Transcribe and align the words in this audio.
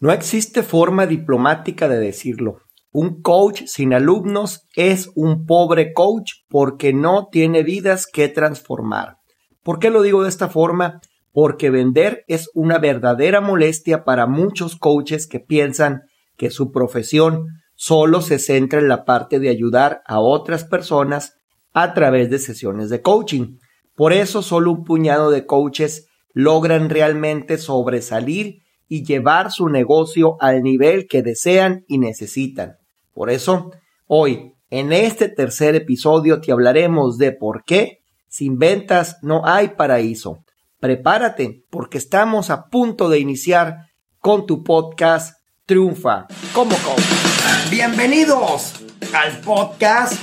No 0.00 0.12
existe 0.12 0.62
forma 0.62 1.06
diplomática 1.06 1.86
de 1.86 1.98
decirlo. 1.98 2.62
Un 2.90 3.20
coach 3.20 3.64
sin 3.66 3.92
alumnos 3.92 4.66
es 4.74 5.10
un 5.14 5.44
pobre 5.44 5.92
coach 5.92 6.32
porque 6.48 6.94
no 6.94 7.28
tiene 7.30 7.62
vidas 7.62 8.06
que 8.06 8.28
transformar. 8.28 9.18
¿Por 9.62 9.78
qué 9.78 9.90
lo 9.90 10.00
digo 10.00 10.22
de 10.22 10.30
esta 10.30 10.48
forma? 10.48 11.02
Porque 11.32 11.68
vender 11.68 12.24
es 12.28 12.48
una 12.54 12.78
verdadera 12.78 13.42
molestia 13.42 14.02
para 14.04 14.26
muchos 14.26 14.74
coaches 14.74 15.26
que 15.26 15.38
piensan 15.38 16.00
que 16.38 16.50
su 16.50 16.72
profesión 16.72 17.48
solo 17.74 18.22
se 18.22 18.38
centra 18.38 18.80
en 18.80 18.88
la 18.88 19.04
parte 19.04 19.38
de 19.38 19.50
ayudar 19.50 20.00
a 20.06 20.18
otras 20.18 20.64
personas 20.64 21.34
a 21.74 21.92
través 21.92 22.30
de 22.30 22.38
sesiones 22.38 22.88
de 22.88 23.02
coaching. 23.02 23.58
Por 23.94 24.14
eso 24.14 24.40
solo 24.40 24.72
un 24.72 24.84
puñado 24.84 25.30
de 25.30 25.44
coaches 25.44 26.06
logran 26.32 26.88
realmente 26.88 27.58
sobresalir 27.58 28.62
y 28.90 29.04
llevar 29.04 29.52
su 29.52 29.68
negocio 29.68 30.36
al 30.40 30.62
nivel 30.62 31.06
que 31.06 31.22
desean 31.22 31.84
y 31.86 31.98
necesitan. 31.98 32.76
Por 33.14 33.30
eso, 33.30 33.70
hoy, 34.08 34.52
en 34.68 34.92
este 34.92 35.28
tercer 35.28 35.76
episodio, 35.76 36.40
te 36.40 36.50
hablaremos 36.50 37.16
de 37.16 37.30
por 37.30 37.62
qué 37.64 38.00
sin 38.28 38.58
ventas 38.58 39.18
no 39.22 39.46
hay 39.46 39.68
paraíso. 39.68 40.44
Prepárate 40.80 41.62
porque 41.70 41.98
estamos 41.98 42.50
a 42.50 42.66
punto 42.66 43.08
de 43.08 43.20
iniciar 43.20 43.86
con 44.18 44.44
tu 44.44 44.64
podcast 44.64 45.36
Triunfa 45.66 46.26
como 46.52 46.74
coach. 46.78 47.70
Bienvenidos 47.70 48.74
al 49.14 49.40
podcast 49.40 50.14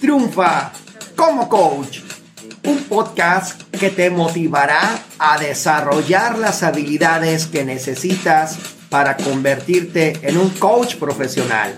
Triunfa 0.00 0.72
como 1.14 1.50
coach. 1.50 2.00
Un 2.64 2.78
podcast 2.84 3.65
que 3.76 3.90
te 3.90 4.10
motivará 4.10 4.98
a 5.18 5.38
desarrollar 5.38 6.38
las 6.38 6.62
habilidades 6.62 7.46
que 7.46 7.64
necesitas 7.64 8.56
para 8.88 9.16
convertirte 9.16 10.18
en 10.22 10.38
un 10.38 10.50
coach 10.50 10.96
profesional. 10.96 11.74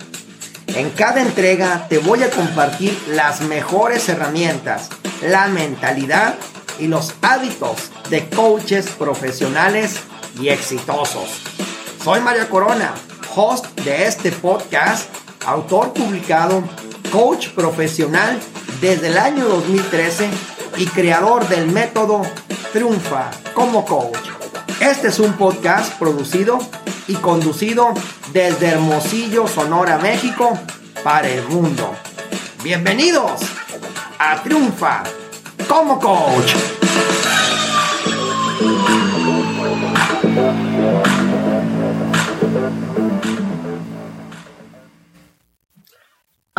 En 0.69 0.91
cada 0.91 1.23
entrega 1.23 1.87
te 1.89 1.99
voy 1.99 2.23
a 2.23 2.31
compartir 2.31 2.97
las 3.09 3.41
mejores 3.41 4.09
herramientas, 4.09 4.89
la 5.23 5.49
mentalidad 5.49 6.35
y 6.79 6.87
los 6.87 7.15
hábitos 7.23 7.91
de 8.11 8.29
coaches 8.29 8.87
profesionales 8.91 9.97
y 10.41 10.49
exitosos. 10.49 11.43
Soy 12.05 12.21
Mario 12.21 12.49
Corona, 12.49 12.95
host 13.35 13.67
de 13.81 14.07
este 14.07 14.31
podcast, 14.31 15.09
autor 15.45 15.93
publicado, 15.93 16.63
coach 17.11 17.49
profesional 17.49 18.39
desde 18.81 19.09
el 19.09 19.19
año 19.19 19.47
2013 19.47 20.58
y 20.79 20.87
creador 20.87 21.49
del 21.49 21.67
método 21.67 22.23
Triunfa 22.73 23.31
como 23.53 23.85
coach. 23.85 24.17
Este 24.81 25.09
es 25.09 25.19
un 25.19 25.33
podcast 25.33 25.99
producido 25.99 26.59
y 27.09 27.15
conducido 27.15 27.93
desde 28.33 28.69
Hermosillo, 28.69 29.49
Sonora, 29.49 29.99
México, 29.99 30.57
para 31.03 31.29
el 31.29 31.43
mundo. 31.49 31.93
Bienvenidos 32.63 33.41
a 34.21 34.41
Triunfa 34.43 35.03
como 35.69 35.99
coach. 35.99 36.55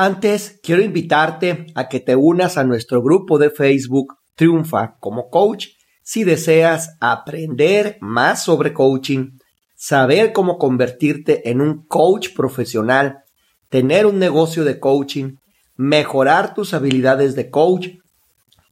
Antes, 0.02 0.62
quiero 0.64 0.82
invitarte 0.82 1.68
a 1.76 1.90
que 1.90 2.00
te 2.00 2.16
unas 2.16 2.58
a 2.58 2.64
nuestro 2.64 3.02
grupo 3.02 3.38
de 3.38 3.50
Facebook 3.50 4.16
Triunfa 4.34 4.96
como 5.02 5.30
Coach 5.30 5.72
si 6.04 6.24
deseas 6.24 6.96
aprender 7.02 7.98
más 8.00 8.42
sobre 8.42 8.72
coaching, 8.72 9.32
saber 9.76 10.32
cómo 10.32 10.58
convertirte 10.58 11.50
en 11.50 11.60
un 11.60 11.86
coach 11.86 12.30
profesional, 12.34 13.26
tener 13.68 14.06
un 14.06 14.20
negocio 14.20 14.64
de 14.64 14.80
coaching, 14.80 15.36
mejorar 15.76 16.54
tus 16.54 16.74
habilidades 16.74 17.36
de 17.36 17.50
coach, 17.50 17.90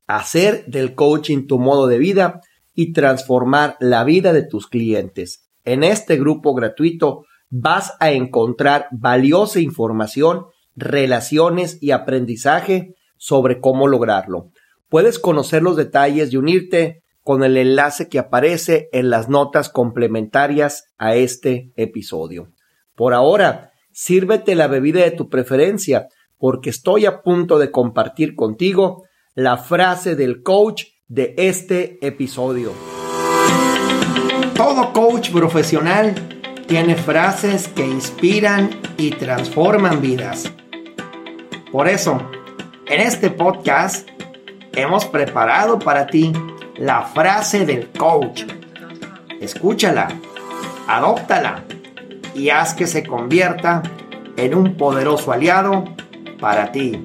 hacer 0.07 0.63
del 0.67 0.95
coaching 0.95 1.45
tu 1.45 1.59
modo 1.59 1.87
de 1.87 1.97
vida 1.97 2.39
y 2.73 2.93
transformar 2.93 3.75
la 3.81 4.05
vida 4.05 4.31
de 4.31 4.43
tus 4.43 4.67
clientes. 4.67 5.49
En 5.65 5.83
este 5.83 6.15
grupo 6.15 6.53
gratuito 6.53 7.25
vas 7.49 7.95
a 7.99 8.11
encontrar 8.11 8.87
valiosa 8.91 9.59
información 9.59 10.45
relaciones 10.77 11.79
y 11.81 11.91
aprendizaje 11.91 12.95
sobre 13.17 13.59
cómo 13.59 13.87
lograrlo. 13.87 14.51
Puedes 14.87 15.19
conocer 15.19 15.63
los 15.63 15.75
detalles 15.75 16.31
y 16.31 16.37
unirte 16.37 17.03
con 17.23 17.43
el 17.43 17.57
enlace 17.57 18.07
que 18.07 18.19
aparece 18.19 18.87
en 18.93 19.09
las 19.09 19.27
notas 19.27 19.67
complementarias 19.67 20.85
a 20.97 21.15
este 21.15 21.73
episodio. 21.75 22.53
Por 22.95 23.13
ahora, 23.13 23.71
sírvete 23.91 24.55
la 24.55 24.67
bebida 24.67 25.03
de 25.03 25.11
tu 25.11 25.27
preferencia 25.27 26.07
porque 26.37 26.69
estoy 26.69 27.05
a 27.05 27.21
punto 27.23 27.59
de 27.59 27.71
compartir 27.71 28.35
contigo 28.35 29.03
la 29.33 29.57
frase 29.57 30.15
del 30.15 30.41
coach 30.41 30.85
de 31.07 31.33
este 31.37 31.97
episodio. 32.05 32.71
Todo 34.55 34.93
coach 34.93 35.31
profesional 35.31 36.15
tiene 36.67 36.95
frases 36.95 37.67
que 37.67 37.85
inspiran 37.85 38.69
y 38.97 39.11
transforman 39.11 40.01
vidas. 40.01 40.51
Por 41.77 41.87
eso, 41.87 42.19
en 42.87 43.01
este 43.01 43.29
podcast 43.29 44.09
hemos 44.73 45.05
preparado 45.05 45.77
para 45.77 46.07
ti 46.07 46.33
la 46.75 47.03
frase 47.03 47.67
del 47.67 47.91
coach. 47.91 48.45
Escúchala, 49.39 50.07
adóptala 50.87 51.65
y 52.33 52.49
haz 52.49 52.73
que 52.73 52.87
se 52.87 53.05
convierta 53.05 53.83
en 54.37 54.55
un 54.55 54.75
poderoso 54.75 55.31
aliado 55.31 55.85
para 56.39 56.71
ti. 56.71 57.03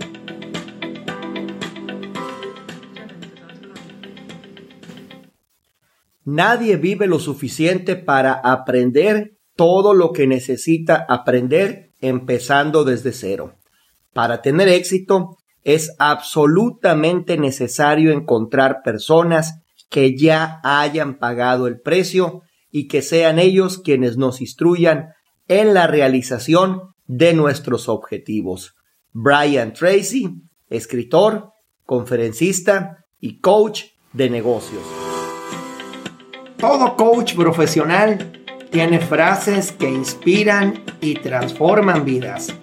Nadie 6.24 6.76
vive 6.78 7.06
lo 7.06 7.18
suficiente 7.18 7.94
para 7.94 8.32
aprender 8.32 9.36
todo 9.54 9.92
lo 9.92 10.12
que 10.12 10.26
necesita 10.26 11.04
aprender 11.06 11.92
empezando 12.00 12.84
desde 12.84 13.12
cero. 13.12 13.56
Para 14.12 14.42
tener 14.42 14.68
éxito 14.68 15.38
es 15.64 15.94
absolutamente 15.98 17.38
necesario 17.38 18.12
encontrar 18.12 18.82
personas 18.82 19.60
que 19.88 20.16
ya 20.16 20.60
hayan 20.64 21.18
pagado 21.18 21.66
el 21.66 21.80
precio 21.80 22.42
y 22.70 22.88
que 22.88 23.02
sean 23.02 23.38
ellos 23.38 23.78
quienes 23.78 24.16
nos 24.16 24.40
instruyan 24.40 25.10
en 25.48 25.74
la 25.74 25.86
realización 25.86 26.94
de 27.06 27.34
nuestros 27.34 27.88
objetivos. 27.88 28.74
Brian 29.12 29.72
Tracy, 29.72 30.30
escritor, 30.68 31.50
conferencista 31.84 33.04
y 33.20 33.40
coach 33.40 33.84
de 34.12 34.30
negocios. 34.30 34.82
Todo 36.56 36.96
coach 36.96 37.34
profesional 37.34 38.44
tiene 38.70 39.00
frases 39.00 39.72
que 39.72 39.90
inspiran 39.90 40.82
y 41.00 41.14
transforman 41.14 42.04
vidas. 42.04 42.54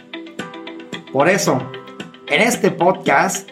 Por 1.11 1.27
eso, 1.27 1.59
en 2.27 2.41
este 2.41 2.69
podcast 2.69 3.49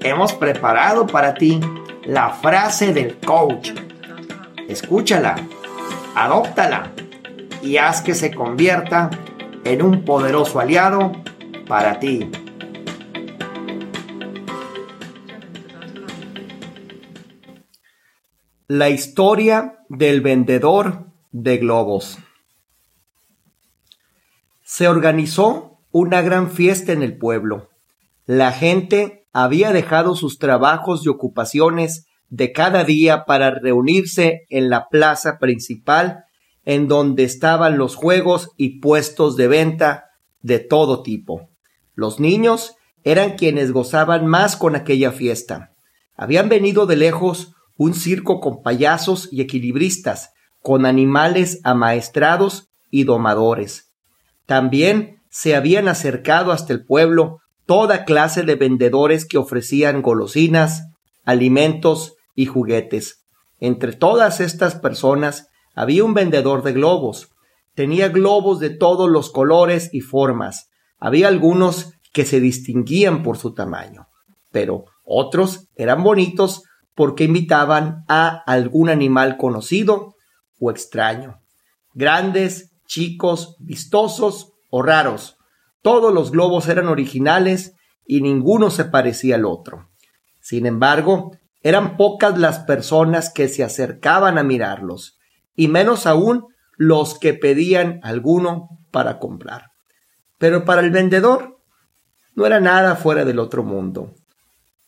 hemos 0.00 0.32
preparado 0.32 1.06
para 1.06 1.34
ti 1.34 1.60
la 2.06 2.30
frase 2.30 2.94
del 2.94 3.18
coach. 3.18 3.72
Escúchala, 4.66 5.36
adóptala 6.14 6.92
y 7.62 7.76
haz 7.76 8.00
que 8.00 8.14
se 8.14 8.34
convierta 8.34 9.10
en 9.64 9.82
un 9.82 10.06
poderoso 10.06 10.58
aliado 10.58 11.12
para 11.68 11.98
ti. 11.98 12.30
La 18.68 18.88
historia 18.88 19.80
del 19.90 20.22
vendedor 20.22 21.08
de 21.30 21.58
globos. 21.58 22.18
Se 24.62 24.88
organizó 24.88 25.75
una 25.98 26.20
gran 26.20 26.50
fiesta 26.50 26.92
en 26.92 27.02
el 27.02 27.16
pueblo. 27.16 27.70
La 28.26 28.52
gente 28.52 29.26
había 29.32 29.72
dejado 29.72 30.14
sus 30.14 30.38
trabajos 30.38 31.06
y 31.06 31.08
ocupaciones 31.08 32.04
de 32.28 32.52
cada 32.52 32.84
día 32.84 33.24
para 33.24 33.50
reunirse 33.50 34.42
en 34.50 34.68
la 34.68 34.88
plaza 34.90 35.38
principal 35.38 36.24
en 36.66 36.86
donde 36.86 37.24
estaban 37.24 37.78
los 37.78 37.94
juegos 37.94 38.50
y 38.58 38.80
puestos 38.80 39.36
de 39.36 39.48
venta 39.48 40.04
de 40.42 40.58
todo 40.58 41.02
tipo. 41.02 41.48
Los 41.94 42.20
niños 42.20 42.74
eran 43.02 43.38
quienes 43.38 43.72
gozaban 43.72 44.26
más 44.26 44.56
con 44.56 44.76
aquella 44.76 45.12
fiesta. 45.12 45.70
Habían 46.14 46.50
venido 46.50 46.84
de 46.84 46.96
lejos 46.96 47.54
un 47.78 47.94
circo 47.94 48.40
con 48.40 48.62
payasos 48.62 49.30
y 49.32 49.40
equilibristas, 49.40 50.34
con 50.60 50.84
animales 50.84 51.58
amaestrados 51.64 52.68
y 52.90 53.04
domadores. 53.04 53.94
También 54.44 55.15
se 55.38 55.54
habían 55.54 55.86
acercado 55.86 56.50
hasta 56.50 56.72
el 56.72 56.86
pueblo 56.86 57.40
toda 57.66 58.06
clase 58.06 58.42
de 58.42 58.54
vendedores 58.54 59.26
que 59.26 59.36
ofrecían 59.36 60.00
golosinas, 60.00 60.84
alimentos 61.26 62.14
y 62.34 62.46
juguetes. 62.46 63.26
Entre 63.60 63.92
todas 63.92 64.40
estas 64.40 64.76
personas 64.76 65.48
había 65.74 66.04
un 66.04 66.14
vendedor 66.14 66.62
de 66.62 66.72
globos, 66.72 67.28
tenía 67.74 68.08
globos 68.08 68.60
de 68.60 68.70
todos 68.70 69.10
los 69.10 69.30
colores 69.30 69.90
y 69.92 70.00
formas. 70.00 70.70
Había 70.98 71.28
algunos 71.28 71.92
que 72.14 72.24
se 72.24 72.40
distinguían 72.40 73.22
por 73.22 73.36
su 73.36 73.52
tamaño, 73.52 74.06
pero 74.52 74.86
otros 75.04 75.68
eran 75.74 76.02
bonitos 76.02 76.62
porque 76.94 77.24
imitaban 77.24 78.04
a 78.08 78.42
algún 78.46 78.88
animal 78.88 79.36
conocido 79.36 80.14
o 80.58 80.70
extraño. 80.70 81.40
Grandes, 81.92 82.70
chicos, 82.86 83.54
vistosos 83.58 84.54
o 84.70 84.82
raros. 84.82 85.36
Todos 85.82 86.12
los 86.12 86.30
globos 86.30 86.68
eran 86.68 86.88
originales 86.88 87.74
y 88.04 88.20
ninguno 88.20 88.70
se 88.70 88.84
parecía 88.84 89.36
al 89.36 89.44
otro. 89.44 89.88
Sin 90.40 90.66
embargo, 90.66 91.32
eran 91.62 91.96
pocas 91.96 92.38
las 92.38 92.60
personas 92.60 93.32
que 93.32 93.48
se 93.48 93.64
acercaban 93.64 94.38
a 94.38 94.44
mirarlos, 94.44 95.18
y 95.56 95.68
menos 95.68 96.06
aún 96.06 96.46
los 96.76 97.18
que 97.18 97.34
pedían 97.34 97.98
alguno 98.02 98.68
para 98.92 99.18
comprar. 99.18 99.70
Pero 100.38 100.64
para 100.64 100.82
el 100.82 100.90
vendedor 100.90 101.58
no 102.34 102.46
era 102.46 102.60
nada 102.60 102.94
fuera 102.96 103.24
del 103.24 103.38
otro 103.38 103.64
mundo, 103.64 104.14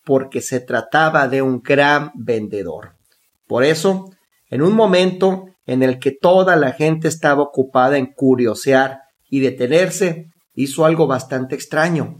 porque 0.04 0.40
se 0.40 0.60
trataba 0.60 1.26
de 1.26 1.42
un 1.42 1.60
gran 1.62 2.12
vendedor. 2.14 2.96
Por 3.46 3.64
eso, 3.64 4.10
en 4.50 4.62
un 4.62 4.74
momento 4.74 5.46
en 5.66 5.82
el 5.82 5.98
que 5.98 6.12
toda 6.12 6.56
la 6.56 6.72
gente 6.72 7.08
estaba 7.08 7.42
ocupada 7.42 7.98
en 7.98 8.12
curiosear 8.12 9.00
y 9.28 9.40
detenerse, 9.40 10.26
hizo 10.54 10.84
algo 10.84 11.06
bastante 11.06 11.54
extraño. 11.54 12.16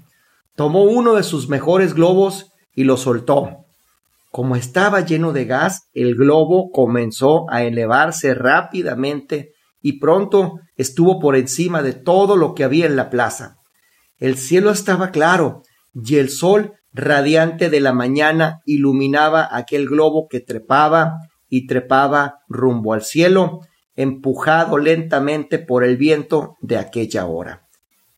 Tomó 0.54 0.84
uno 0.84 1.14
de 1.14 1.22
sus 1.22 1.48
mejores 1.48 1.94
globos 1.94 2.52
y 2.74 2.84
lo 2.84 2.96
soltó. 2.96 3.64
Como 4.30 4.56
estaba 4.56 5.00
lleno 5.00 5.32
de 5.32 5.44
gas, 5.44 5.88
el 5.94 6.14
globo 6.14 6.70
comenzó 6.70 7.50
a 7.50 7.62
elevarse 7.62 8.34
rápidamente 8.34 9.52
y 9.80 9.98
pronto 9.98 10.54
estuvo 10.76 11.18
por 11.18 11.36
encima 11.36 11.82
de 11.82 11.92
todo 11.92 12.36
lo 12.36 12.54
que 12.54 12.64
había 12.64 12.86
en 12.86 12.96
la 12.96 13.10
plaza. 13.10 13.56
El 14.18 14.36
cielo 14.36 14.70
estaba 14.70 15.10
claro 15.10 15.62
y 15.94 16.16
el 16.16 16.28
sol 16.28 16.72
radiante 16.92 17.70
de 17.70 17.80
la 17.80 17.92
mañana 17.92 18.60
iluminaba 18.66 19.48
aquel 19.50 19.86
globo 19.86 20.26
que 20.28 20.40
trepaba 20.40 21.14
y 21.48 21.66
trepaba 21.66 22.40
rumbo 22.48 22.92
al 22.92 23.02
cielo, 23.02 23.60
empujado 23.98 24.78
lentamente 24.78 25.58
por 25.58 25.82
el 25.82 25.96
viento 25.96 26.56
de 26.60 26.78
aquella 26.78 27.26
hora. 27.26 27.66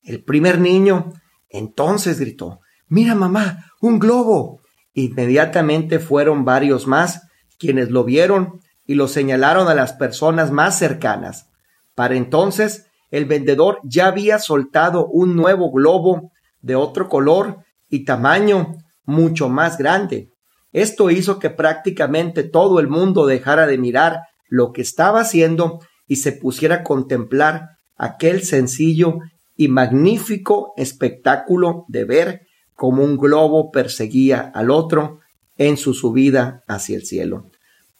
El 0.02 0.22
primer 0.22 0.60
niño 0.60 1.14
entonces 1.48 2.20
gritó 2.20 2.60
Mira, 2.86 3.14
mamá, 3.14 3.64
un 3.80 3.98
globo. 3.98 4.60
Inmediatamente 4.92 5.98
fueron 5.98 6.44
varios 6.44 6.86
más 6.86 7.22
quienes 7.58 7.90
lo 7.90 8.04
vieron 8.04 8.60
y 8.84 8.94
lo 8.94 9.08
señalaron 9.08 9.68
a 9.68 9.74
las 9.74 9.94
personas 9.94 10.50
más 10.50 10.78
cercanas. 10.78 11.48
Para 11.94 12.14
entonces, 12.14 12.86
el 13.10 13.24
vendedor 13.24 13.78
ya 13.82 14.08
había 14.08 14.38
soltado 14.38 15.06
un 15.06 15.34
nuevo 15.34 15.72
globo 15.72 16.30
de 16.60 16.74
otro 16.74 17.08
color 17.08 17.64
y 17.88 18.04
tamaño 18.04 18.74
mucho 19.04 19.48
más 19.48 19.78
grande. 19.78 20.28
Esto 20.72 21.10
hizo 21.10 21.38
que 21.38 21.48
prácticamente 21.48 22.42
todo 22.42 22.80
el 22.80 22.88
mundo 22.88 23.24
dejara 23.24 23.66
de 23.66 23.78
mirar 23.78 24.24
lo 24.50 24.72
que 24.72 24.82
estaba 24.82 25.20
haciendo 25.20 25.80
y 26.06 26.16
se 26.16 26.32
pusiera 26.32 26.76
a 26.76 26.82
contemplar 26.82 27.70
aquel 27.96 28.42
sencillo 28.42 29.20
y 29.56 29.68
magnífico 29.68 30.74
espectáculo 30.76 31.84
de 31.88 32.04
ver 32.04 32.46
como 32.74 33.02
un 33.04 33.16
globo 33.16 33.70
perseguía 33.70 34.50
al 34.54 34.70
otro 34.70 35.20
en 35.56 35.76
su 35.76 35.94
subida 35.94 36.62
hacia 36.66 36.96
el 36.96 37.04
cielo. 37.04 37.46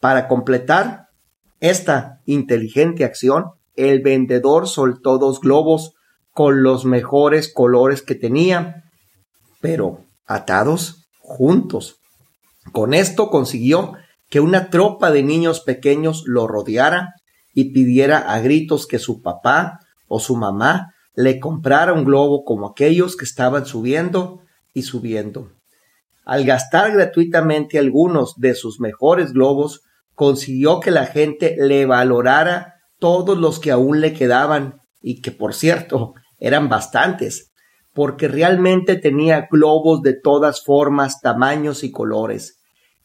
Para 0.00 0.26
completar 0.26 1.08
esta 1.61 2.20
inteligente 2.25 3.05
acción, 3.05 3.50
el 3.76 4.00
vendedor 4.00 4.67
soltó 4.67 5.19
dos 5.19 5.41
globos 5.41 5.93
con 6.32 6.62
los 6.62 6.85
mejores 6.85 7.52
colores 7.52 8.02
que 8.02 8.14
tenía, 8.14 8.85
pero 9.61 10.00
atados 10.26 11.06
juntos. 11.19 12.00
Con 12.73 12.94
esto 12.94 13.31
consiguió 13.31 13.93
que 14.30 14.40
una 14.40 14.70
tropa 14.70 15.10
de 15.10 15.22
niños 15.22 15.60
pequeños 15.60 16.22
lo 16.26 16.46
rodeara 16.46 17.14
y 17.52 17.72
pidiera 17.72 18.18
a 18.18 18.40
gritos 18.40 18.86
que 18.86 18.98
su 18.98 19.20
papá 19.20 19.80
o 20.08 20.20
su 20.20 20.36
mamá 20.36 20.94
le 21.14 21.40
comprara 21.40 21.92
un 21.92 22.04
globo 22.04 22.44
como 22.44 22.68
aquellos 22.68 23.16
que 23.16 23.24
estaban 23.24 23.66
subiendo 23.66 24.40
y 24.72 24.82
subiendo. 24.82 25.50
Al 26.24 26.44
gastar 26.44 26.92
gratuitamente 26.92 27.78
algunos 27.78 28.34
de 28.36 28.54
sus 28.54 28.78
mejores 28.78 29.32
globos, 29.32 29.82
consiguió 30.14 30.78
que 30.80 30.92
la 30.92 31.06
gente 31.06 31.56
le 31.58 31.86
valorara 31.86 32.74
todos 33.00 33.36
los 33.36 33.58
que 33.58 33.72
aún 33.72 34.00
le 34.00 34.12
quedaban 34.12 34.78
y 35.00 35.22
que 35.22 35.32
por 35.32 35.54
cierto 35.54 36.14
eran 36.38 36.68
bastantes, 36.68 37.52
porque 37.94 38.28
realmente 38.28 38.96
tenía 38.96 39.48
globos 39.50 40.02
de 40.02 40.14
todas 40.14 40.62
formas, 40.62 41.20
tamaños 41.20 41.82
y 41.82 41.90
colores. 41.90 42.59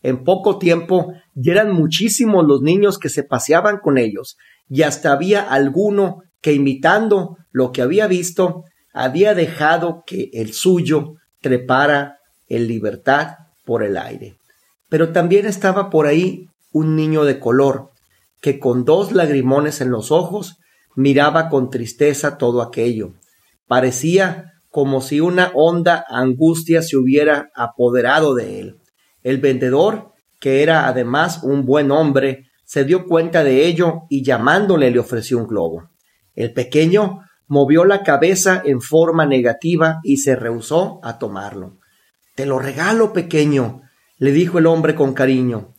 En 0.05 0.23
poco 0.23 0.59
tiempo 0.59 1.13
ya 1.33 1.53
eran 1.53 1.73
muchísimos 1.73 2.45
los 2.45 2.61
niños 2.61 2.99
que 2.99 3.09
se 3.09 3.23
paseaban 3.23 3.79
con 3.79 3.97
ellos, 3.97 4.37
y 4.69 4.83
hasta 4.83 5.11
había 5.11 5.41
alguno 5.41 6.21
que 6.41 6.53
imitando 6.53 7.37
lo 7.51 7.71
que 7.71 7.81
había 7.81 8.05
visto, 8.05 8.65
había 8.93 9.33
dejado 9.33 10.03
que 10.05 10.29
el 10.33 10.53
suyo 10.53 11.15
trepara 11.41 12.19
en 12.47 12.67
libertad 12.67 13.29
por 13.65 13.81
el 13.81 13.97
aire. 13.97 14.35
Pero 14.89 15.11
también 15.11 15.47
estaba 15.47 15.89
por 15.89 16.05
ahí 16.05 16.49
un 16.71 16.95
niño 16.95 17.25
de 17.25 17.39
color, 17.39 17.89
que 18.41 18.59
con 18.59 18.85
dos 18.85 19.11
lagrimones 19.11 19.81
en 19.81 19.89
los 19.89 20.11
ojos 20.11 20.57
miraba 20.95 21.49
con 21.49 21.71
tristeza 21.71 22.37
todo 22.37 22.61
aquello. 22.61 23.13
Parecía 23.65 24.51
como 24.69 25.01
si 25.01 25.19
una 25.19 25.51
honda 25.55 26.05
angustia 26.07 26.83
se 26.83 26.95
hubiera 26.95 27.49
apoderado 27.55 28.35
de 28.35 28.59
él. 28.59 28.75
El 29.25 29.39
vendedor, 29.39 30.11
que 30.39 30.61
era 30.61 30.87
además 30.87 31.41
un 31.41 31.65
buen 31.65 31.89
hombre, 31.89 32.45
se 32.63 32.83
dio 32.83 33.07
cuenta 33.07 33.43
de 33.43 33.65
ello 33.65 34.03
y 34.07 34.23
llamándole 34.23 34.91
le 34.91 34.99
ofreció 34.99 35.39
un 35.39 35.47
globo. 35.47 35.89
El 36.35 36.53
pequeño 36.53 37.21
movió 37.47 37.85
la 37.85 38.03
cabeza 38.03 38.61
en 38.63 38.81
forma 38.81 39.25
negativa 39.25 39.99
y 40.03 40.17
se 40.17 40.35
rehusó 40.35 40.99
a 41.01 41.17
tomarlo. 41.17 41.79
Te 42.35 42.45
lo 42.45 42.59
regalo, 42.59 43.13
pequeño, 43.13 43.81
le 44.19 44.31
dijo 44.31 44.59
el 44.59 44.67
hombre 44.67 44.93
con 44.93 45.15
cariño. 45.15 45.73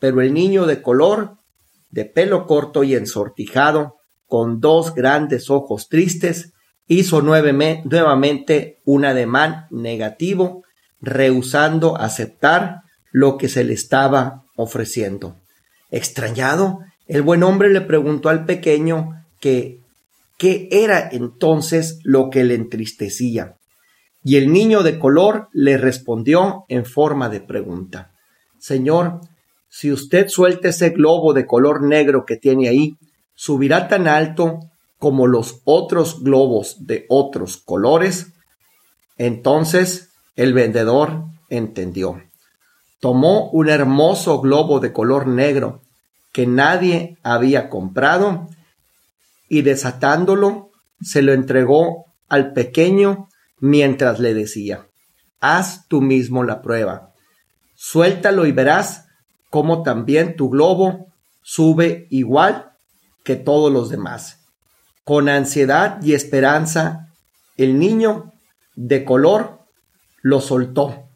Pero 0.00 0.22
el 0.22 0.32
niño 0.32 0.64
de 0.64 0.80
color, 0.80 1.36
de 1.90 2.06
pelo 2.06 2.46
corto 2.46 2.84
y 2.84 2.94
ensortijado, 2.94 3.96
con 4.26 4.60
dos 4.60 4.94
grandes 4.94 5.50
ojos 5.50 5.90
tristes, 5.90 6.54
hizo 6.86 7.20
nuevamente 7.20 8.80
un 8.86 9.04
ademán 9.04 9.66
negativo, 9.70 10.62
rehusando 11.00 11.96
aceptar 11.96 12.82
lo 13.12 13.38
que 13.38 13.48
se 13.48 13.64
le 13.64 13.74
estaba 13.74 14.44
ofreciendo. 14.56 15.36
Extrañado, 15.90 16.80
el 17.06 17.22
buen 17.22 17.42
hombre 17.42 17.70
le 17.70 17.80
preguntó 17.80 18.28
al 18.28 18.44
pequeño 18.44 19.24
que 19.40 19.80
qué 20.36 20.68
era 20.70 21.08
entonces 21.10 21.98
lo 22.04 22.30
que 22.30 22.44
le 22.44 22.54
entristecía. 22.54 23.56
Y 24.22 24.36
el 24.36 24.52
niño 24.52 24.82
de 24.82 24.98
color 24.98 25.48
le 25.52 25.78
respondió 25.78 26.64
en 26.68 26.84
forma 26.84 27.28
de 27.28 27.40
pregunta. 27.40 28.12
Señor, 28.58 29.20
si 29.68 29.92
usted 29.92 30.28
suelta 30.28 30.68
ese 30.68 30.90
globo 30.90 31.32
de 31.32 31.46
color 31.46 31.82
negro 31.82 32.24
que 32.26 32.36
tiene 32.36 32.68
ahí, 32.68 32.96
subirá 33.34 33.88
tan 33.88 34.08
alto 34.08 34.58
como 34.98 35.26
los 35.26 35.60
otros 35.64 36.22
globos 36.22 36.86
de 36.86 37.06
otros 37.08 37.56
colores. 37.56 38.32
Entonces 39.16 40.07
el 40.38 40.54
vendedor 40.54 41.24
entendió. 41.48 42.22
Tomó 43.00 43.50
un 43.50 43.68
hermoso 43.68 44.40
globo 44.40 44.78
de 44.78 44.92
color 44.92 45.26
negro 45.26 45.82
que 46.32 46.46
nadie 46.46 47.18
había 47.24 47.68
comprado 47.68 48.48
y 49.48 49.62
desatándolo 49.62 50.70
se 51.00 51.22
lo 51.22 51.32
entregó 51.32 52.06
al 52.28 52.52
pequeño 52.52 53.28
mientras 53.58 54.20
le 54.20 54.32
decía, 54.32 54.86
haz 55.40 55.88
tú 55.88 56.02
mismo 56.02 56.44
la 56.44 56.62
prueba, 56.62 57.10
suéltalo 57.74 58.46
y 58.46 58.52
verás 58.52 59.06
cómo 59.50 59.82
también 59.82 60.36
tu 60.36 60.50
globo 60.50 61.08
sube 61.42 62.06
igual 62.10 62.70
que 63.24 63.34
todos 63.34 63.72
los 63.72 63.90
demás. 63.90 64.44
Con 65.02 65.28
ansiedad 65.28 66.00
y 66.00 66.14
esperanza, 66.14 67.08
el 67.56 67.80
niño 67.80 68.32
de 68.76 69.04
color 69.04 69.57
lo 70.22 70.40
soltó. 70.40 71.08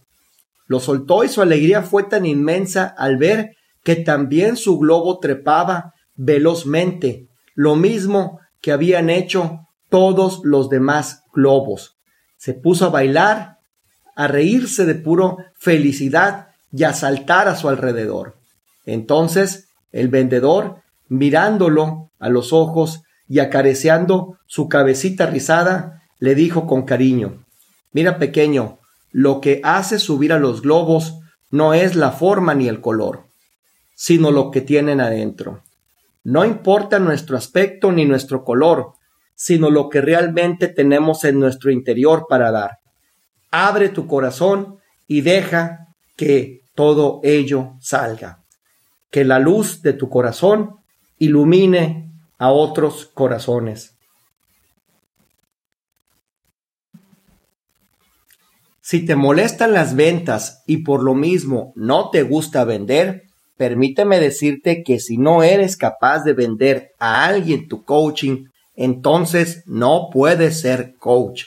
Lo 0.66 0.80
soltó 0.80 1.24
y 1.24 1.28
su 1.28 1.42
alegría 1.42 1.82
fue 1.82 2.04
tan 2.04 2.26
inmensa 2.26 2.94
al 2.96 3.16
ver 3.16 3.56
que 3.84 3.96
también 3.96 4.56
su 4.56 4.78
globo 4.78 5.18
trepaba 5.18 5.94
velozmente 6.16 7.28
lo 7.54 7.76
mismo 7.76 8.40
que 8.60 8.72
habían 8.72 9.10
hecho 9.10 9.66
todos 9.90 10.40
los 10.44 10.68
demás 10.70 11.24
globos. 11.34 11.98
Se 12.36 12.54
puso 12.54 12.86
a 12.86 12.90
bailar, 12.90 13.58
a 14.16 14.26
reírse 14.28 14.86
de 14.86 14.94
puro 14.94 15.38
felicidad 15.58 16.48
y 16.72 16.84
a 16.84 16.94
saltar 16.94 17.48
a 17.48 17.56
su 17.56 17.68
alrededor. 17.68 18.36
Entonces 18.86 19.68
el 19.90 20.08
vendedor, 20.08 20.76
mirándolo 21.08 22.10
a 22.18 22.28
los 22.28 22.52
ojos 22.52 23.02
y 23.28 23.40
acariciando 23.40 24.38
su 24.46 24.68
cabecita 24.68 25.26
rizada, 25.26 26.02
le 26.18 26.34
dijo 26.34 26.66
con 26.66 26.82
cariño, 26.84 27.44
Mira 27.92 28.18
pequeño, 28.18 28.78
lo 29.12 29.40
que 29.40 29.60
hace 29.62 29.98
subir 29.98 30.32
a 30.32 30.38
los 30.38 30.62
globos 30.62 31.18
no 31.50 31.74
es 31.74 31.94
la 31.94 32.10
forma 32.10 32.54
ni 32.54 32.66
el 32.66 32.80
color, 32.80 33.26
sino 33.94 34.30
lo 34.30 34.50
que 34.50 34.62
tienen 34.62 35.00
adentro. 35.00 35.62
No 36.24 36.44
importa 36.44 36.98
nuestro 36.98 37.36
aspecto 37.36 37.92
ni 37.92 38.04
nuestro 38.04 38.42
color, 38.42 38.92
sino 39.34 39.70
lo 39.70 39.88
que 39.88 40.00
realmente 40.00 40.68
tenemos 40.68 41.24
en 41.24 41.38
nuestro 41.38 41.70
interior 41.70 42.26
para 42.28 42.50
dar. 42.50 42.78
Abre 43.50 43.90
tu 43.90 44.06
corazón 44.06 44.78
y 45.06 45.20
deja 45.20 45.88
que 46.16 46.62
todo 46.74 47.20
ello 47.22 47.74
salga. 47.80 48.42
Que 49.10 49.24
la 49.24 49.38
luz 49.38 49.82
de 49.82 49.92
tu 49.92 50.08
corazón 50.08 50.76
ilumine 51.18 52.10
a 52.38 52.50
otros 52.50 53.10
corazones. 53.12 53.94
Si 58.92 59.06
te 59.06 59.16
molestan 59.16 59.72
las 59.72 59.96
ventas 59.96 60.62
y 60.66 60.82
por 60.84 61.02
lo 61.02 61.14
mismo 61.14 61.72
no 61.76 62.10
te 62.10 62.24
gusta 62.24 62.66
vender, 62.66 63.22
permíteme 63.56 64.20
decirte 64.20 64.82
que 64.82 65.00
si 65.00 65.16
no 65.16 65.42
eres 65.42 65.78
capaz 65.78 66.24
de 66.24 66.34
vender 66.34 66.90
a 66.98 67.24
alguien 67.24 67.68
tu 67.68 67.84
coaching, 67.84 68.48
entonces 68.74 69.62
no 69.64 70.10
puedes 70.12 70.60
ser 70.60 70.92
coach, 70.98 71.44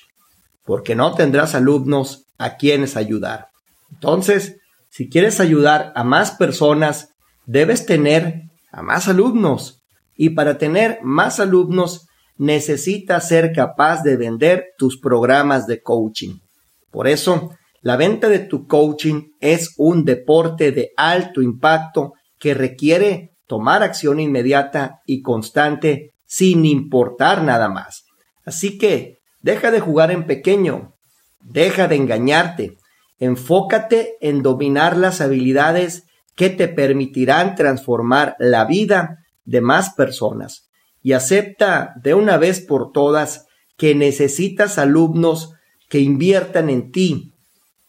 porque 0.64 0.96
no 0.96 1.14
tendrás 1.14 1.54
alumnos 1.54 2.26
a 2.40 2.58
quienes 2.58 2.98
ayudar. 2.98 3.50
Entonces, 3.92 4.58
si 4.90 5.08
quieres 5.08 5.40
ayudar 5.40 5.94
a 5.96 6.04
más 6.04 6.32
personas, 6.32 7.10
debes 7.46 7.86
tener 7.86 8.42
a 8.72 8.82
más 8.82 9.08
alumnos. 9.08 9.84
Y 10.16 10.32
para 10.32 10.58
tener 10.58 10.98
más 11.04 11.40
alumnos, 11.40 12.08
necesitas 12.38 13.28
ser 13.28 13.54
capaz 13.54 14.02
de 14.02 14.18
vender 14.18 14.70
tus 14.80 15.00
programas 15.00 15.68
de 15.68 15.84
coaching. 15.84 16.40
Por 16.96 17.10
eso, 17.10 17.50
la 17.82 17.98
venta 17.98 18.30
de 18.30 18.40
tu 18.40 18.68
coaching 18.68 19.34
es 19.42 19.74
un 19.76 20.06
deporte 20.06 20.72
de 20.72 20.92
alto 20.96 21.42
impacto 21.42 22.14
que 22.40 22.54
requiere 22.54 23.32
tomar 23.48 23.84
acción 23.84 24.22
inmediata 24.22 25.02
y 25.06 25.22
constante 25.22 26.14
sin 26.26 26.64
importar 26.64 27.44
nada 27.44 27.68
más. 27.68 28.06
Así 28.46 28.78
que 28.78 29.18
deja 29.42 29.72
de 29.72 29.82
jugar 29.82 30.10
en 30.10 30.26
pequeño, 30.26 30.94
deja 31.42 31.90
de 31.90 31.98
engañarte, 31.98 32.78
enfócate 33.20 34.14
en 34.22 34.42
dominar 34.42 34.96
las 34.96 35.20
habilidades 35.20 36.04
que 36.38 36.50
te 36.50 36.70
permitirán 36.70 37.56
transformar 37.56 38.38
la 38.40 38.64
vida 38.64 39.18
de 39.44 39.60
más 39.60 39.94
personas 39.96 40.70
y 41.04 41.12
acepta 41.12 41.94
de 42.02 42.14
una 42.14 42.38
vez 42.38 42.62
por 42.62 42.94
todas 42.94 43.48
que 43.76 43.96
necesitas 43.96 44.78
alumnos 44.78 45.52
que 45.90 46.00
inviertan 46.00 46.70
en 46.70 46.92
ti, 46.92 47.34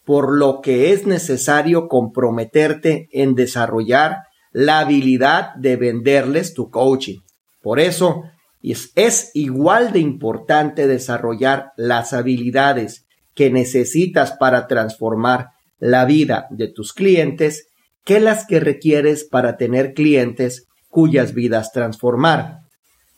por 0.05 0.37
lo 0.37 0.61
que 0.61 0.93
es 0.93 1.07
necesario 1.07 1.89
comprometerte 1.89 3.09
en 3.13 3.35
desarrollar 3.35 4.19
la 4.53 4.79
habilidad 4.81 5.55
de 5.57 5.77
venderles 5.77 6.55
tu 6.55 6.71
coaching. 6.71 7.19
Por 7.61 7.81
eso 7.81 8.23
es, 8.63 8.93
es 8.95 9.31
igual 9.35 9.93
de 9.93 9.99
importante 9.99 10.87
desarrollar 10.87 11.73
las 11.77 12.13
habilidades 12.13 13.07
que 13.35 13.51
necesitas 13.51 14.33
para 14.33 14.67
transformar 14.67 15.51
la 15.79 16.05
vida 16.05 16.47
de 16.51 16.69
tus 16.69 16.93
clientes 16.93 17.69
que 18.05 18.21
las 18.21 18.47
que 18.47 18.61
requieres 18.61 19.25
para 19.25 19.57
tener 19.57 19.93
clientes 19.93 20.69
cuyas 20.89 21.35
vidas 21.35 21.73
transformar. 21.73 22.61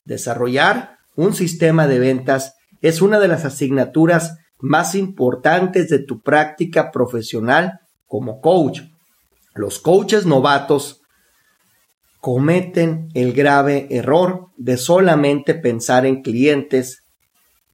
Desarrollar 0.04 0.97
un 1.14 1.35
sistema 1.35 1.87
de 1.87 1.99
ventas 1.99 2.54
es 2.80 3.02
una 3.02 3.20
de 3.20 3.28
las 3.28 3.44
asignaturas 3.44 4.38
más 4.60 4.94
importantes 4.94 5.88
de 5.88 6.00
tu 6.00 6.20
práctica 6.20 6.90
profesional 6.90 7.80
como 8.06 8.40
coach. 8.40 8.82
Los 9.54 9.78
coaches 9.78 10.26
novatos 10.26 11.00
cometen 12.20 13.08
el 13.14 13.32
grave 13.32 13.86
error 13.90 14.46
de 14.56 14.76
solamente 14.76 15.54
pensar 15.54 16.06
en 16.06 16.22
clientes 16.22 17.04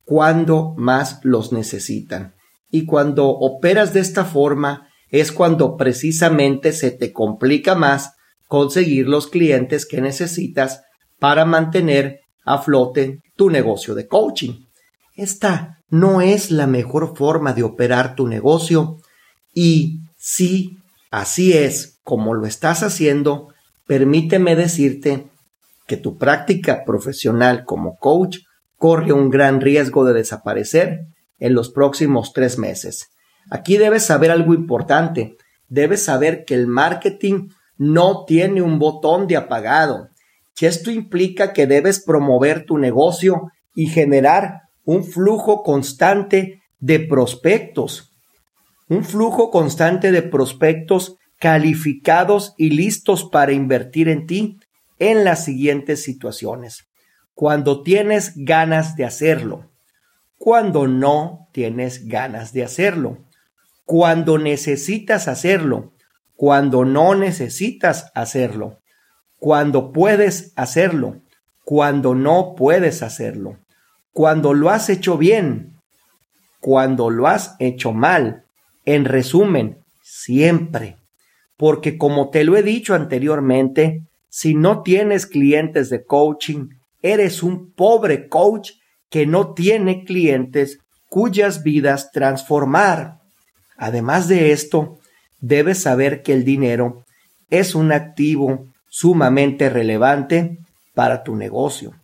cuando 0.05 0.75
más 0.77 1.21
los 1.23 1.53
necesitan. 1.53 2.35
Y 2.71 2.85
cuando 2.87 3.29
operas 3.29 3.95
de 3.95 4.01
esta 4.01 4.25
forma 4.25 4.89
es 5.11 5.33
cuando 5.33 5.77
precisamente 5.77 6.73
se 6.73 6.91
te 6.91 7.13
complica 7.13 7.75
más 7.75 8.15
conseguir 8.49 9.09
los 9.09 9.29
clientes 9.29 9.87
que 9.87 10.01
necesitas 10.01 10.83
para 11.19 11.45
mantener 11.45 12.21
a 12.45 12.59
flote 12.59 13.21
tu 13.37 13.49
negocio 13.49 13.95
de 13.95 14.07
coaching. 14.07 14.67
Esta 15.15 15.79
no 15.89 16.21
es 16.21 16.51
la 16.51 16.67
mejor 16.67 17.17
forma 17.17 17.53
de 17.53 17.63
operar 17.63 18.17
tu 18.17 18.27
negocio 18.27 18.99
y 19.53 20.01
si 20.19 20.79
así 21.11 21.53
es 21.53 22.01
como 22.03 22.35
lo 22.35 22.47
estás 22.47 22.83
haciendo, 22.83 23.49
permíteme 23.87 24.57
decirte 24.57 25.29
que 25.87 25.97
tu 25.97 26.19
práctica 26.19 26.85
profesional 26.85 27.65
como 27.65 27.97
coach 27.99 28.39
corre 28.77 29.13
un 29.13 29.31
gran 29.31 29.61
riesgo 29.61 30.05
de 30.05 30.15
desaparecer 30.15 31.07
en 31.39 31.55
los 31.55 31.71
próximos 31.71 32.33
tres 32.33 32.59
meses. 32.59 33.09
Aquí 33.51 33.77
debes 33.77 34.05
saber 34.05 34.31
algo 34.31 34.55
importante. 34.55 35.37
Debes 35.69 36.03
saber 36.03 36.45
que 36.45 36.55
el 36.55 36.67
marketing 36.67 37.51
no 37.77 38.25
tiene 38.25 38.63
un 38.63 38.79
botón 38.79 39.27
de 39.27 39.37
apagado. 39.37 40.09
Esto 40.61 40.91
implica 40.91 41.53
que 41.53 41.67
debes 41.67 42.03
promover 42.03 42.65
tu 42.65 42.79
negocio 42.79 43.51
y 43.75 43.87
generar 43.87 44.64
un 44.85 45.05
flujo 45.05 45.63
constante 45.63 46.63
de 46.79 47.01
prospectos, 47.01 48.13
un 48.89 49.05
flujo 49.05 49.51
constante 49.51 50.13
de 50.13 50.23
prospectos 50.23 51.17
calificados 51.39 52.55
y 52.59 52.71
listos 52.71 53.25
para 53.25 53.53
invertir 53.53 54.09
en 54.09 54.27
ti 54.27 54.59
en 54.99 55.25
las 55.25 55.45
siguientes 55.45 56.03
situaciones. 56.03 56.85
Cuando 57.35 57.83
tienes 57.83 58.33
ganas 58.37 58.95
de 58.97 59.05
hacerlo, 59.05 59.71
cuando 60.39 60.87
no 60.87 61.49
tienes 61.53 62.07
ganas 62.07 62.53
de 62.53 62.65
hacerlo, 62.65 63.19
cuando 63.87 64.39
necesitas 64.39 65.29
hacerlo, 65.29 65.93
cuando 66.37 66.85
no 66.85 67.15
necesitas 67.15 68.11
hacerlo, 68.15 68.81
cuando 69.39 69.93
puedes 69.93 70.53
hacerlo, 70.57 71.23
cuando 71.65 72.15
no 72.15 72.55
puedes 72.57 73.03
hacerlo 73.03 73.64
cuando 74.15 74.55
lo 74.55 74.71
has 74.71 74.89
hecho 74.89 75.19
bien, 75.19 75.75
cuando 76.61 77.11
lo 77.11 77.27
has 77.27 77.57
hecho 77.59 77.93
mal. 77.93 78.45
En 78.87 79.05
resumen, 79.05 79.79
siempre. 80.03 80.97
Porque 81.57 81.99
como 81.99 82.31
te 82.31 82.45
lo 82.45 82.57
he 82.57 82.63
dicho 82.63 82.95
anteriormente, 82.95 84.03
si 84.31 84.55
no 84.55 84.83
tienes 84.83 85.27
clientes 85.27 85.91
de 85.91 86.05
coaching, 86.05 86.69
eres 87.03 87.43
un 87.43 87.73
pobre 87.73 88.29
coach 88.29 88.73
que 89.11 89.27
no 89.27 89.53
tiene 89.53 90.05
clientes 90.05 90.79
cuyas 91.09 91.63
vidas 91.63 92.11
transformar. 92.13 93.19
Además 93.77 94.29
de 94.29 94.53
esto, 94.53 94.99
debes 95.41 95.83
saber 95.83 96.23
que 96.23 96.33
el 96.35 96.45
dinero 96.45 97.05
es 97.51 97.75
un 97.75 97.91
activo 97.91 98.67
sumamente 98.89 99.71
relevante 99.71 100.59
para 100.95 101.25
tu 101.25 101.35
negocio. 101.35 101.95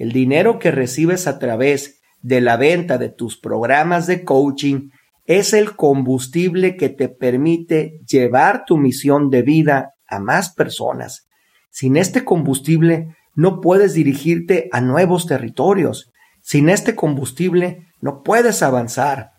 El 0.00 0.12
dinero 0.12 0.58
que 0.58 0.70
recibes 0.70 1.26
a 1.26 1.38
través 1.38 2.00
de 2.22 2.40
la 2.40 2.56
venta 2.56 2.96
de 2.96 3.10
tus 3.10 3.38
programas 3.38 4.06
de 4.06 4.24
coaching 4.24 4.88
es 5.26 5.52
el 5.52 5.76
combustible 5.76 6.78
que 6.78 6.88
te 6.88 7.10
permite 7.10 8.00
llevar 8.10 8.64
tu 8.64 8.78
misión 8.78 9.28
de 9.28 9.42
vida 9.42 9.92
a 10.08 10.18
más 10.18 10.54
personas. 10.54 11.28
Sin 11.70 11.98
este 11.98 12.24
combustible 12.24 13.14
no 13.34 13.60
puedes 13.60 13.92
dirigirte 13.92 14.70
a 14.72 14.80
nuevos 14.80 15.26
territorios. 15.26 16.10
Sin 16.40 16.70
este 16.70 16.94
combustible 16.94 17.88
no 18.00 18.22
puedes 18.22 18.62
avanzar. 18.62 19.32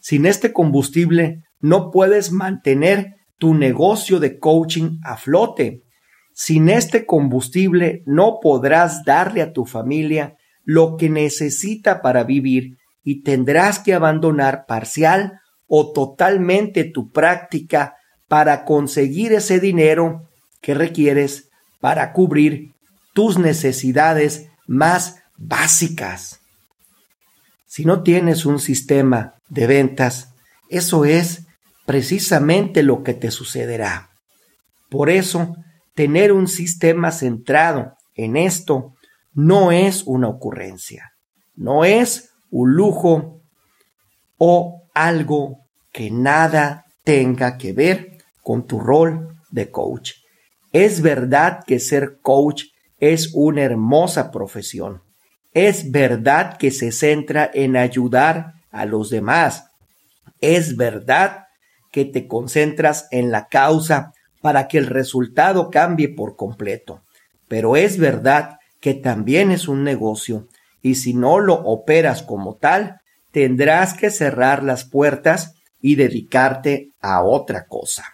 Sin 0.00 0.26
este 0.26 0.52
combustible 0.52 1.44
no 1.60 1.92
puedes 1.92 2.32
mantener 2.32 3.14
tu 3.38 3.54
negocio 3.54 4.18
de 4.18 4.40
coaching 4.40 4.98
a 5.04 5.16
flote. 5.16 5.84
Sin 6.40 6.68
este 6.68 7.04
combustible 7.04 8.04
no 8.06 8.38
podrás 8.40 9.02
darle 9.04 9.42
a 9.42 9.52
tu 9.52 9.64
familia 9.64 10.36
lo 10.62 10.96
que 10.96 11.10
necesita 11.10 12.00
para 12.00 12.22
vivir 12.22 12.78
y 13.02 13.24
tendrás 13.24 13.80
que 13.80 13.92
abandonar 13.92 14.64
parcial 14.64 15.40
o 15.66 15.90
totalmente 15.90 16.84
tu 16.84 17.10
práctica 17.10 17.96
para 18.28 18.64
conseguir 18.64 19.32
ese 19.32 19.58
dinero 19.58 20.28
que 20.60 20.74
requieres 20.74 21.48
para 21.80 22.12
cubrir 22.12 22.70
tus 23.14 23.36
necesidades 23.36 24.46
más 24.68 25.16
básicas. 25.36 26.38
Si 27.66 27.84
no 27.84 28.04
tienes 28.04 28.46
un 28.46 28.60
sistema 28.60 29.34
de 29.48 29.66
ventas, 29.66 30.34
eso 30.68 31.04
es 31.04 31.48
precisamente 31.84 32.84
lo 32.84 33.02
que 33.02 33.14
te 33.14 33.32
sucederá. 33.32 34.10
Por 34.88 35.10
eso, 35.10 35.56
tener 35.98 36.30
un 36.32 36.46
sistema 36.46 37.10
centrado 37.10 37.96
en 38.14 38.36
esto 38.36 38.94
no 39.34 39.72
es 39.72 40.04
una 40.06 40.28
ocurrencia, 40.28 41.10
no 41.56 41.84
es 41.84 42.30
un 42.52 42.74
lujo 42.74 43.40
o 44.36 44.84
algo 44.94 45.66
que 45.90 46.12
nada 46.12 46.84
tenga 47.02 47.58
que 47.58 47.72
ver 47.72 48.16
con 48.44 48.64
tu 48.64 48.78
rol 48.78 49.40
de 49.50 49.72
coach. 49.72 50.12
Es 50.72 51.02
verdad 51.02 51.64
que 51.66 51.80
ser 51.80 52.20
coach 52.22 52.66
es 53.00 53.32
una 53.34 53.62
hermosa 53.62 54.30
profesión. 54.30 55.02
Es 55.52 55.90
verdad 55.90 56.58
que 56.58 56.70
se 56.70 56.92
centra 56.92 57.50
en 57.52 57.76
ayudar 57.76 58.52
a 58.70 58.84
los 58.84 59.10
demás. 59.10 59.64
Es 60.40 60.76
verdad 60.76 61.46
que 61.90 62.04
te 62.04 62.28
concentras 62.28 63.08
en 63.10 63.32
la 63.32 63.48
causa 63.48 64.12
para 64.40 64.68
que 64.68 64.78
el 64.78 64.86
resultado 64.86 65.70
cambie 65.70 66.08
por 66.08 66.36
completo. 66.36 67.02
Pero 67.48 67.76
es 67.76 67.98
verdad 67.98 68.58
que 68.80 68.94
también 68.94 69.50
es 69.50 69.68
un 69.68 69.84
negocio 69.84 70.46
y 70.82 70.96
si 70.96 71.14
no 71.14 71.40
lo 71.40 71.54
operas 71.54 72.22
como 72.22 72.56
tal, 72.56 73.00
tendrás 73.32 73.94
que 73.94 74.10
cerrar 74.10 74.62
las 74.62 74.84
puertas 74.84 75.54
y 75.80 75.96
dedicarte 75.96 76.90
a 77.00 77.22
otra 77.22 77.66
cosa. 77.66 78.04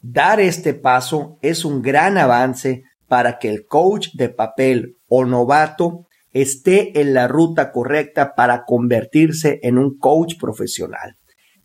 Dar 0.00 0.40
este 0.40 0.74
paso 0.74 1.38
es 1.42 1.64
un 1.64 1.82
gran 1.82 2.18
avance 2.18 2.84
para 3.08 3.38
que 3.38 3.48
el 3.48 3.66
coach 3.66 4.10
de 4.14 4.28
papel 4.28 4.96
o 5.08 5.24
novato 5.24 6.06
esté 6.32 7.00
en 7.00 7.14
la 7.14 7.26
ruta 7.26 7.72
correcta 7.72 8.34
para 8.34 8.64
convertirse 8.64 9.58
en 9.62 9.78
un 9.78 9.98
coach 9.98 10.34
profesional. 10.38 11.16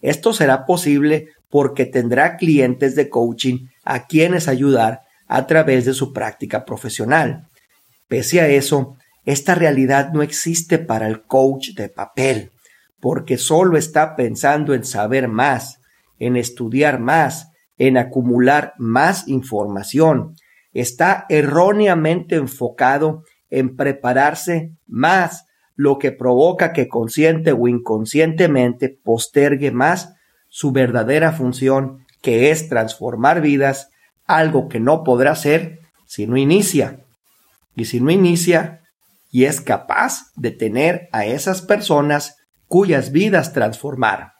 Esto 0.02 0.34
será 0.34 0.66
posible 0.66 1.28
porque 1.54 1.86
tendrá 1.86 2.36
clientes 2.38 2.96
de 2.96 3.10
coaching 3.10 3.68
a 3.84 4.08
quienes 4.08 4.48
ayudar 4.48 5.02
a 5.28 5.46
través 5.46 5.86
de 5.86 5.94
su 5.94 6.12
práctica 6.12 6.66
profesional. 6.66 7.48
Pese 8.08 8.42
a 8.42 8.48
eso, 8.48 8.98
esta 9.24 9.54
realidad 9.54 10.14
no 10.14 10.24
existe 10.24 10.80
para 10.80 11.06
el 11.06 11.22
coach 11.22 11.76
de 11.76 11.90
papel, 11.90 12.54
porque 13.00 13.38
solo 13.38 13.78
está 13.78 14.16
pensando 14.16 14.74
en 14.74 14.84
saber 14.84 15.28
más, 15.28 15.80
en 16.18 16.38
estudiar 16.38 17.00
más, 17.00 17.52
en 17.78 17.98
acumular 17.98 18.74
más 18.80 19.28
información. 19.28 20.34
Está 20.72 21.28
erróneamente 21.30 22.34
enfocado 22.34 23.26
en 23.52 23.76
prepararse 23.76 24.72
más, 24.88 25.46
lo 25.76 26.00
que 26.00 26.12
provoca 26.12 26.74
que 26.74 26.88
consciente 26.88 27.52
o 27.52 27.68
inconscientemente 27.68 28.90
postergue 28.90 29.70
más 29.70 30.16
su 30.54 30.72
verdadera 30.72 31.32
función, 31.32 32.06
que 32.22 32.52
es 32.52 32.70
transformar 32.70 33.42
vidas, 33.42 33.90
algo 34.28 34.70
que 34.70 34.80
no 34.80 35.04
podrá 35.04 35.32
hacer 35.32 35.80
si 36.06 36.28
no 36.28 36.38
inicia. 36.38 37.00
Y 37.76 37.86
si 37.86 38.00
no 38.00 38.12
inicia 38.12 38.82
y 39.32 39.46
es 39.46 39.62
capaz 39.62 40.28
de 40.36 40.52
tener 40.52 41.10
a 41.12 41.26
esas 41.26 41.64
personas 41.64 42.36
cuyas 42.68 43.12
vidas 43.12 43.52
transformar. 43.52 44.34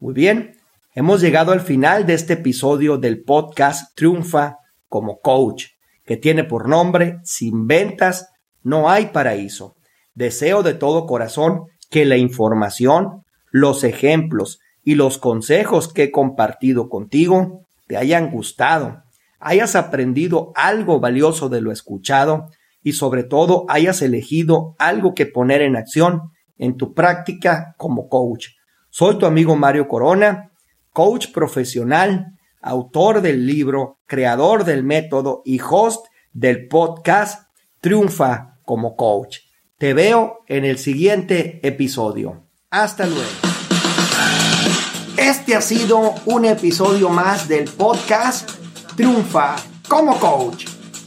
Muy 0.00 0.14
bien, 0.14 0.56
hemos 0.94 1.20
llegado 1.20 1.52
al 1.52 1.60
final 1.60 2.06
de 2.06 2.14
este 2.14 2.32
episodio 2.32 2.96
del 2.96 3.22
podcast 3.22 3.94
Triunfa 3.94 4.56
como 4.88 5.18
coach, 5.18 5.66
que 6.06 6.16
tiene 6.16 6.44
por 6.44 6.70
nombre 6.70 7.18
Sin 7.22 7.66
ventas 7.66 8.30
no 8.62 8.88
hay 8.88 9.08
paraíso. 9.08 9.74
Deseo 10.14 10.62
de 10.62 10.72
todo 10.72 11.04
corazón 11.04 11.64
que 11.90 12.06
la 12.06 12.16
información, 12.16 13.24
los 13.50 13.84
ejemplos 13.84 14.58
y 14.84 14.94
los 14.94 15.18
consejos 15.18 15.92
que 15.92 16.04
he 16.04 16.10
compartido 16.10 16.88
contigo 16.88 17.66
te 17.86 17.96
hayan 17.96 18.30
gustado, 18.30 19.02
hayas 19.40 19.76
aprendido 19.76 20.52
algo 20.54 21.00
valioso 21.00 21.48
de 21.48 21.60
lo 21.60 21.72
escuchado 21.72 22.46
y 22.82 22.92
sobre 22.92 23.24
todo 23.24 23.64
hayas 23.68 24.02
elegido 24.02 24.74
algo 24.78 25.14
que 25.14 25.26
poner 25.26 25.62
en 25.62 25.76
acción 25.76 26.30
en 26.58 26.76
tu 26.76 26.94
práctica 26.94 27.74
como 27.78 28.08
coach. 28.08 28.48
Soy 28.90 29.18
tu 29.18 29.26
amigo 29.26 29.56
Mario 29.56 29.88
Corona, 29.88 30.52
coach 30.92 31.32
profesional, 31.32 32.26
autor 32.60 33.20
del 33.20 33.46
libro, 33.46 33.98
creador 34.06 34.64
del 34.64 34.84
método 34.84 35.42
y 35.44 35.60
host 35.60 36.06
del 36.32 36.68
podcast 36.68 37.50
Triunfa 37.80 38.58
como 38.64 38.96
coach. 38.96 39.38
Te 39.78 39.92
veo 39.92 40.38
en 40.46 40.64
el 40.64 40.78
siguiente 40.78 41.60
episodio. 41.66 42.46
Hasta 42.70 43.06
luego. 43.06 43.53
Este 45.24 45.56
ha 45.56 45.62
sido 45.62 46.14
un 46.26 46.44
episodio 46.44 47.08
más 47.08 47.48
del 47.48 47.64
podcast 47.64 48.50
Triunfa 48.94 49.56
como 49.88 50.20
coach, 50.20 50.66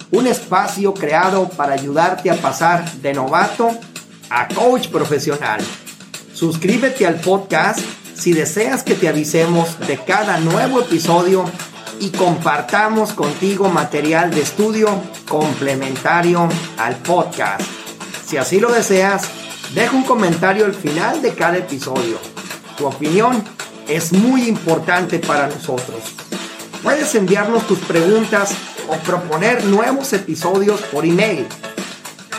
un 0.10 0.25
espacio 0.25 0.91
creado 0.91 1.47
para 1.49 1.75
ayudarte 1.75 2.32
a 2.32 2.36
pasar 2.36 2.91
de 2.93 3.13
novato 3.13 3.69
a 4.32 4.47
coach 4.47 4.88
profesional. 4.88 5.62
Suscríbete 6.34 7.06
al 7.06 7.19
podcast 7.19 7.80
si 8.15 8.34
deseas 8.34 8.82
que 8.82 8.95
te 8.95 9.08
avisemos 9.08 9.77
de 9.82 9.99
cada 9.99 10.39
nuevo 10.39 10.82
episodio 10.82 11.45
y 11.99 12.10
compartamos 12.10 13.13
contigo 13.13 13.69
material 13.69 14.32
de 14.32 14.41
estudio 14.41 14.89
complementario 15.30 16.49
al 16.80 16.95
podcast. 16.95 17.62
Si 18.25 18.38
así 18.38 18.60
lo 18.60 18.71
deseas, 18.71 19.27
deja 19.75 19.95
un 19.95 20.03
comentario 20.03 20.65
al 20.65 20.73
final 20.73 21.21
de 21.21 21.36
cada 21.36 21.58
episodio. 21.58 22.17
Tu 22.80 22.88
opinión 22.88 23.56
es 23.88 24.13
muy 24.13 24.47
importante 24.47 25.19
para 25.19 25.47
nosotros. 25.47 26.00
Puedes 26.84 27.13
enviarnos 27.15 27.65
tus 27.67 27.80
preguntas 27.80 28.54
o 28.88 28.95
proponer 28.97 29.63
nuevos 29.65 30.13
episodios 30.13 30.82
por 30.82 31.06
email. 31.06 31.45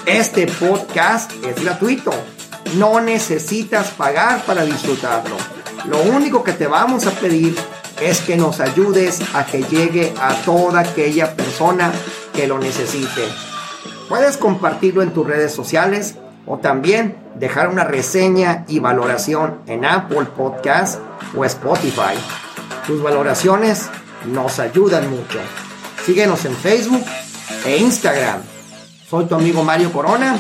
Este 0.06 0.46
podcast 0.46 1.32
es 1.44 1.62
gratuito. 1.62 2.10
No 2.76 3.00
necesitas 3.00 3.88
pagar 3.88 4.42
para 4.44 4.64
disfrutarlo. 4.64 5.36
Lo 5.86 6.02
único 6.02 6.42
que 6.42 6.52
te 6.52 6.66
vamos 6.66 7.06
a 7.06 7.10
pedir 7.12 7.56
es 8.00 8.20
que 8.20 8.36
nos 8.36 8.60
ayudes 8.60 9.20
a 9.34 9.44
que 9.44 9.62
llegue 9.62 10.12
a 10.20 10.34
toda 10.42 10.80
aquella 10.80 11.34
persona 11.34 11.92
que 12.34 12.46
lo 12.46 12.58
necesite. 12.58 13.24
Puedes 14.08 14.36
compartirlo 14.36 15.02
en 15.02 15.12
tus 15.12 15.26
redes 15.26 15.52
sociales 15.52 16.16
o 16.46 16.58
también 16.58 17.16
dejar 17.34 17.68
una 17.68 17.84
reseña 17.84 18.64
y 18.68 18.78
valoración 18.78 19.58
en 19.66 19.84
Apple 19.84 20.26
Podcast 20.36 21.00
o 21.36 21.44
Spotify. 21.44 22.14
Tus 22.86 23.02
valoraciones 23.02 23.88
nos 24.26 24.58
ayudan 24.58 25.10
mucho. 25.10 25.38
Síguenos 26.04 26.44
en 26.44 26.56
Facebook 26.56 27.04
e 27.64 27.76
Instagram. 27.78 28.42
Soy 29.08 29.26
tu 29.26 29.34
amigo 29.34 29.62
Mario 29.62 29.92
Corona 29.92 30.38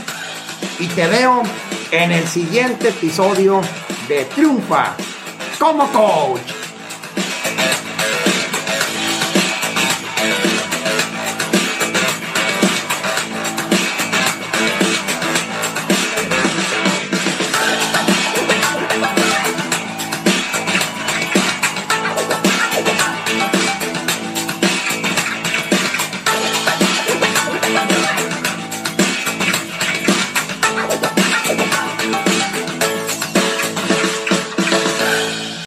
y 0.78 0.86
te 0.86 1.06
veo 1.06 1.42
en 1.90 2.12
el 2.12 2.26
siguiente 2.26 2.88
episodio 2.88 3.60
de 4.08 4.24
Triunfa 4.26 4.94
como 5.58 5.90
coach. 5.90 6.57